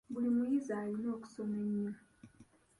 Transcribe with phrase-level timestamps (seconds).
[0.13, 1.93] Buli muyizi alina okusoma ennyo.